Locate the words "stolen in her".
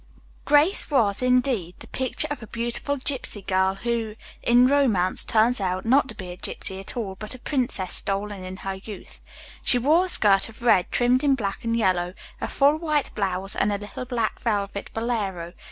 7.93-8.73